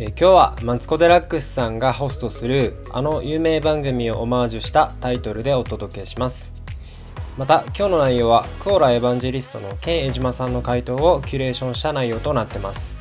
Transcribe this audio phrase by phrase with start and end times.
[0.00, 6.52] え今日はマツコ・デラックスさんがホストするあの有名番組をオマージュしたタイトルでお届けします。
[7.36, 12.94] また今日の内容はクオーラエヴァンジェリストのケン江島さんの回答をキュレーションした内容となってます。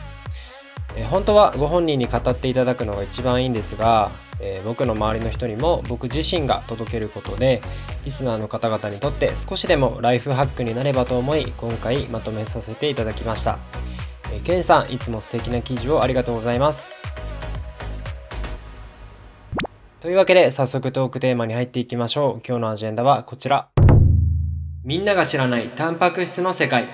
[0.96, 7.62] え本当はご本人に語っていただくのが一番いいんですが、え僕の周りの人にも僕自身が届けることで
[8.05, 13.60] リスナーの方々にとって少しでもライフハックになればと思い今回まとめさせていただきました。
[14.34, 16.90] えケンさんいつも素敵な記事をありがとうございます。
[19.99, 22.41] というわけで早速トークテーマに入っていきましょう。
[22.48, 23.70] 今日のアジェンダはこちら。
[24.84, 26.85] みんなが知らないタンパク質の世界。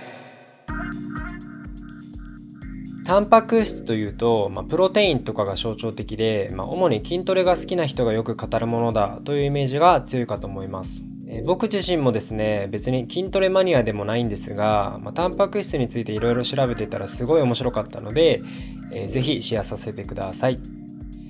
[3.05, 11.03] タンパク質というと、まあ、プロテインとかが象徴的で、まあ、主に筋トレが好きな人がよく語るものだというイメージが強いかと思います。
[11.35, 18.43] え僕自身もですね別に筋トレマニアでもないんですが、まあ、タンパク質についていろいろ調べてたらすごい面白かったので、
[18.91, 20.59] えー、ぜひシェアさせてください、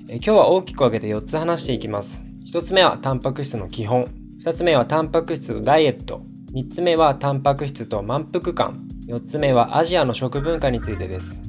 [0.10, 2.22] えー、今日は大きく分けて4つ話していきます。
[2.46, 4.06] 1つ目はタンパク質の基本。
[4.44, 6.22] 2つ目はタンパク質とダイエット。
[6.54, 8.86] 3つ目はタンパク質と満腹感。
[9.08, 11.40] 4つ目はアジアの食文化についてです。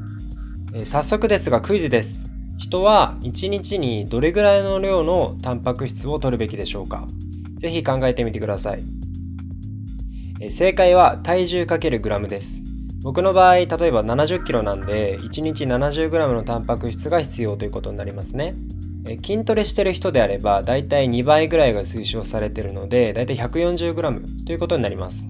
[0.73, 2.21] え早速ですがクイズです。
[2.57, 7.09] 人は1日にどれぐらいの量のタンパク質を摂るべきでしょうか？
[7.65, 8.83] ぜひ考えてみてください。
[10.39, 12.61] え正解は体重 ×g です。
[13.03, 18.55] 僕の場合、例えば70キロなんで、1日 70g のタンパク質が必要ということになりますね。
[19.07, 25.25] え筋トレしてる人であれば、だいたい2倍ぐらいが推奨されているので、だいたい 140g ということになります。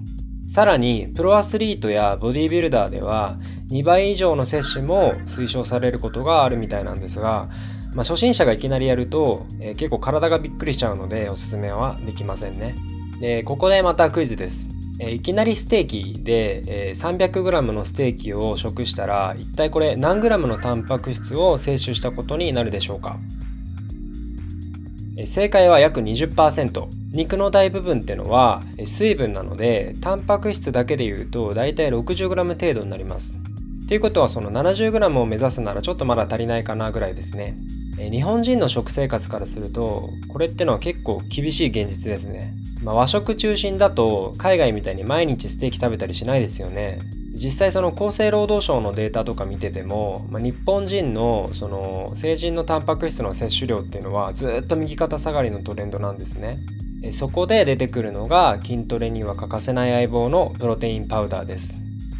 [0.47, 3.39] さらに、プロアスリートやボディビルダーでは、
[3.71, 7.49] 2倍以上の摂取も推奨されることがあるみたいなんですが、
[7.95, 12.75] まあ、初心者がいきなりやると、えー、結構体がびっくりしちゃうのでおすすめはできませんね。
[13.19, 14.67] で、ここでまたクイズです。
[14.99, 23.17] えー、いきなりステーキで、えー、300g のステーキを食したら一体これ何 g のタンパク質を摂取したことになるでしょうか？
[25.23, 33.33] 正解は約20%肉の大部分ってのは水分なのでタンパク質だけでいうと大体 60g 程度になります
[33.87, 37.55] ということはその 70g を目指すならちょっとまだ足りないかなぐらいですね。
[37.97, 42.53] 日本人の食生活からするとこれってのは結構厳しい現実ですね。
[42.83, 46.99] まあ、和食中心だと海外みたいに毎日ステーキ食べたりしないですよね。
[47.35, 56.59] 実際その厚生労働省のデータとか見てても、まあ、日本人のその成人のタンパク質の摂取量っていうのはずっと右肩下がりのトレンドなんですね。
[57.11, 61.75] そこで出てくるのが筋トレには欠かせない相棒のプロテインパウダーです。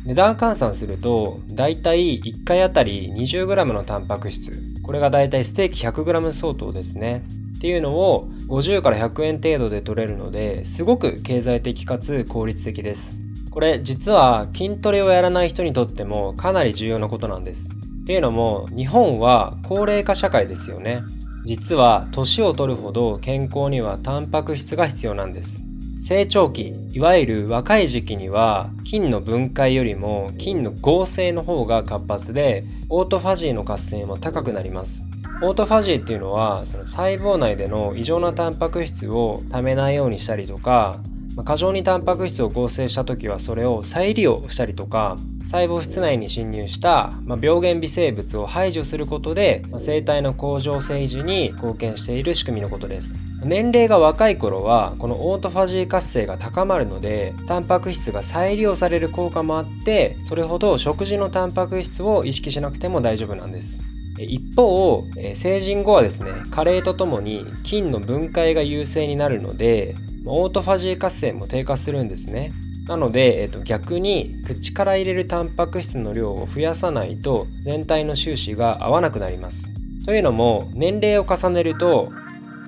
[0.05, 7.25] 値段換算するとだいたい1回あたり 20g のタンパク質これがだいたいステーキ 100g 相当ですね
[7.57, 13.15] っていうのを50から100円程度で取れるのですごく経済的かつ効率的です
[13.55, 17.69] これ実は筋トレをやらない人にとってもかなり重要なことなんです。
[17.69, 21.03] っていうのも日本は高齢化社会ですよね。
[21.45, 25.61] 実は年を取るほど健康にはタンパク質が必要なんです。
[25.97, 35.01] 成長期いわゆる若い時期には菌の分解よりも菌の合成の方が活発でオートファジーの活性も高くなります。
[35.41, 40.99] オートファジーっていうのはその細胞内での異常なタンパク質をためないようにしたりとか、
[41.43, 53.17] 過剰にタンパク質を合成した時はそれを再利用したりとか細胞質内に侵入した、ま、病原微生物を排除することで、ま、生体の恒常性維持に貢献している仕組みのことです。
[53.43, 63.79] 年齢が若い頃はこのオートファジー活性が高まるのでタンパク質が再利用される効果もあってそれほど食事のタンパク質を意識しなくても大丈夫なんです。
[64.17, 65.03] 一方、
[65.33, 69.95] 成人後はですね加齢とともに菌の分解が優勢になるので
[70.25, 72.51] オートファジー活性も低下するんですね。
[72.87, 79.67] なので、えっと、逆に口から入れるタンパク質の量を増やさないと全体の収支が合わなくなります。
[80.05, 82.11] というのも年齢を重ねると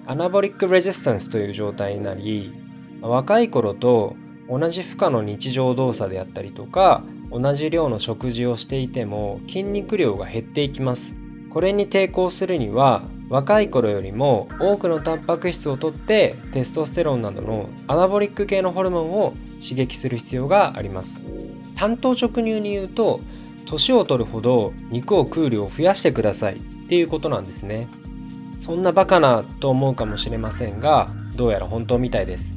[0.08, 2.52] アナボリックレジスタンスという状態になり
[3.02, 4.16] 若い頃と
[4.50, 11.16] 同じ負荷の日常動作であったりとか同じ量の食事をしていても筋肉量が減っていきます。
[11.50, 21.22] これに抵抗するには若い頃よりも多くのタンパク質をとってテストステロンなどのアナボリック系のホルモンを刺激する必要があります。
[21.76, 23.20] 単刀直入に言うと
[23.66, 27.88] 年を取るほど肉を食う量を増やしてくださいっていうことなんですね。
[28.54, 32.56] そんなバカなと思うかもしれませんがどうやら本当みたいです。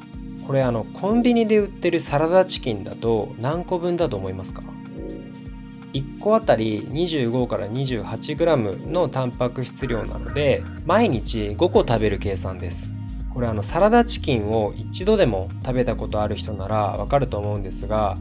[0.47, 4.63] これあのコンビニで売ってるサラダチキンだと何個分だと思いますか
[5.93, 12.89] ？1個あたり25から 28g のタンパク質量なので毎日5個食べる計算です。
[13.31, 18.17] これあのサラダチキンを一度でも食べたことある人ならわかると思うんですが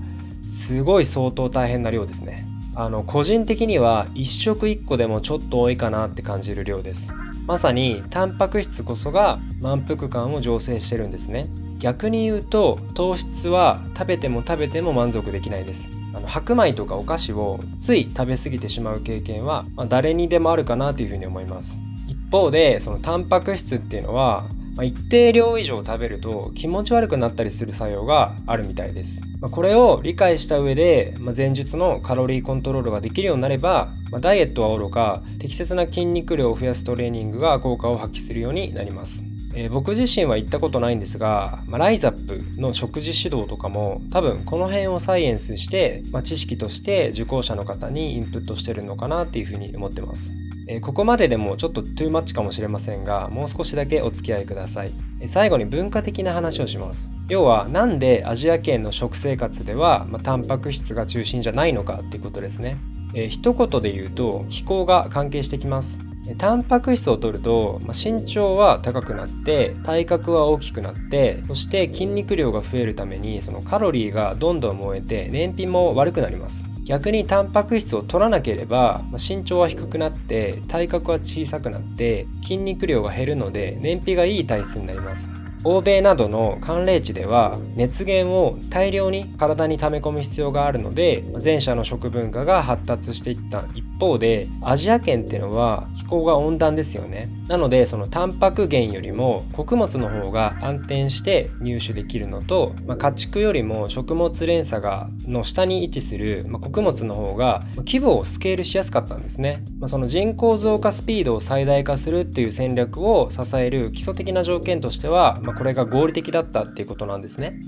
[0.46, 2.46] すごい相当大変な量ですね。
[2.78, 7.12] あの個人的には1食1個でもちょっと多いかなって感じる量です。
[7.44, 11.48] まさにタンパク質こそが満腹感を醸成してるんですね。
[11.80, 15.90] 逆に言うと糖質は食べても食べても満足できないです。
[16.14, 21.78] あの白米とかお菓子をつい食べ過ぎてしまう経験は、まあ、誰にでもあるかなというふうに思います。
[22.06, 24.44] 一方でそのタンパク質っていうのは
[24.78, 29.22] まあ、一定量以上食べると気持ち悪くなったりする作用があるみたいです。
[29.40, 39.25] まあ、これを理解した上で、まあ、前述のカロリーコントロールができるようになれば、ま、ダイエットはおろか適切な筋肉量を増やすトレーニングが効果を発揮するようになります。
[39.56, 50.32] えー、僕自身は行ったことないんですが、まあ、ライザップの食事指導とかも多分この辺をサイエンスして、まあ、知識として受講者の方にインプットしてるのかなっていうふうに思ってます。
[50.70, 57.10] えここまででもちょっとトゥーマッチかもしれませんがもう少しだけお付き合いください、え最後に文化的な話をします。
[57.28, 62.76] 要はなんでアジア圏の食生活では、まあ、タンパク質が中心じゃないのかっていうことですね、
[63.14, 66.00] えー、一言で言うと気候が関係してきます。
[66.37, 76.66] タンパク質を取ると、まあ、身長は高くなって体格は大きくなってそして筋肉量が増えるためにそのカロリーがどんどん燃えて燃費も悪くなります。
[76.88, 85.30] 逆にタンパク質を取らなければ身長は低くなって体格は小さくなって筋肉量が減るので燃費がいい体質になります。
[85.64, 97.28] 欧米などの寒冷地では熱源を大量に体に溜め込む必要があるので前者の食文化が発達していった一方でアジア圏っていうのは気候が温暖ですよね。
[97.48, 117.59] なのでそのタンパク源よりも穀物の方が安定して入手できるのと、まあ、家畜よりも食物連鎖がの下に位置する、まあ、穀物の方が規模をスケールしやすかったんですね、まあ、その人口増加スピードを最大化するっていう戦略を支える基礎的な条件としては、まあ、これが合理的だったっていうことなんですね。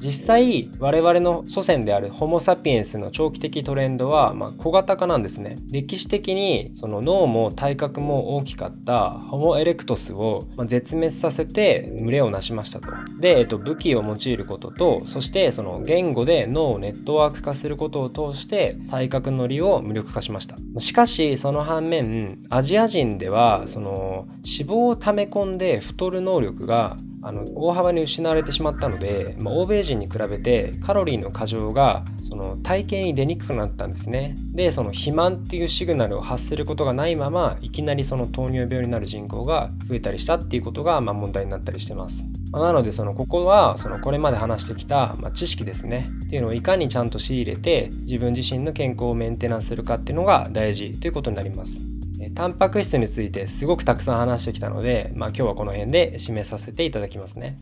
[0.00, 5.56] 実際我々の祖先であるホモ・サピエンスの長期的トレンドは、ま、小型化なんですね。
[5.70, 12.88] 歴史的にその脳も体格も大きかったホモ・エレクトスを絶滅させて群れをなしましたと。
[13.20, 20.56] で、えっと、武器を用いることとそしてその言語で脳をネットワーク化することを通して体格の利を無力化しました。
[20.78, 26.96] しかしその反面アジア人ではその脂肪を溜め込んで太る能力が
[27.28, 34.34] あの大幅に失われてしまったので、まあ、欧米人に比べてカロリーの過剰がその体型に出にくくなったんですね。
[34.54, 46.08] でその肥満っていうシグナルを発することがないままいきなりその糖尿病になる人口が増えたりしたっていうことがまあ問題になったりしてます、まあ、なのでそのここはそのこれまで話してきた、まあ、知識ですね。
[46.24, 51.97] っていうのをいかにちゃんと仕入れて自分自身の健康をメンテナンスするかっていうのが大事ということになります。
[52.34, 57.58] タンパク質についてすごくたくさん話してきたので、まあ、今日はこの辺で締めさせていただきますね。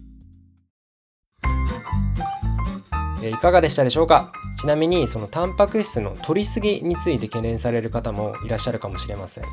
[3.22, 4.30] いかがでしたでしょうか？
[4.56, 9.44] ちなみにそのタンパク質の摂りすぎについて懸念される方もいらっしゃるかもしれません。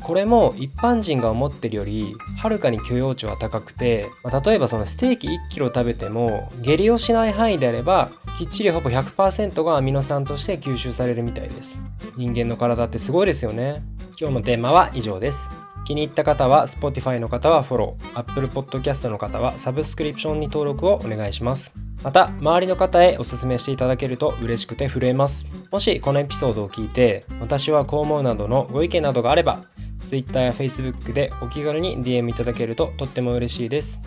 [0.00, 11.78] これも一般人が思ってるよりはるかに許容値は高くて、まあ、例えばそのステーキ 1kg 食べても下痢をしない範囲であればきっちりほぼ100%がアミノ酸として吸収されるみたいです。
[12.16, 13.82] 人間の体ってすごいですよね。
[14.18, 15.50] 今日のテーマは以上です。
[15.84, 18.18] 気に入った方は Spotify の方はフォロー。
[18.18, 21.74] Apple Podcast の方はサブスクリプションに登録をお願いします。
[22.02, 25.44] また周りの方へお勧めしていただけると嬉しくて震えます。
[25.70, 29.66] もしこのエピソードを聞いて私はこう思うなどのご意見などがあれば
[30.00, 34.00] Twitter や Facebook でお気軽に DM いただけるととっても嬉しいです。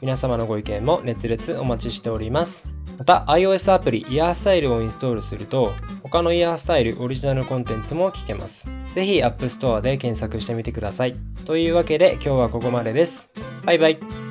[0.00, 2.73] 皆様のご意見も熱烈お待ちしております。
[2.98, 5.72] また iOS アプリイヤースタイルをインストールすると
[6.02, 8.68] 他のイヤースタイルオリジナルコンテンツも聞けます。
[8.94, 11.14] ぜひ App Store で検索してみてください。
[11.44, 13.28] というわけで今日はここまでです。
[13.64, 14.23] バイバイ。